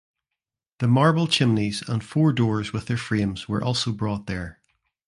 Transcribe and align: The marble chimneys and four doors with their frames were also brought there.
The 0.79 0.87
marble 0.87 1.27
chimneys 1.27 1.87
and 1.87 2.03
four 2.03 2.33
doors 2.33 2.73
with 2.73 2.87
their 2.87 2.97
frames 2.97 3.47
were 3.47 3.63
also 3.63 3.91
brought 3.91 4.25
there. 4.25 4.59